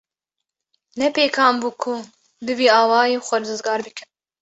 Ne 0.97 1.07
pêkan 1.15 1.53
bû 1.61 1.69
ku 1.81 1.93
bi 2.45 2.53
vî 2.59 2.67
awayî 2.81 3.17
xwe 3.25 3.37
rizgar 3.41 3.79
bikin. 3.85 4.09